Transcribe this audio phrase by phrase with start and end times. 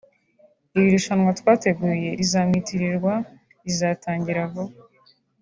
[0.75, 3.13] Iri rushanwa twateguye rizamwitirirwa
[3.65, 4.75] rizatangira vuba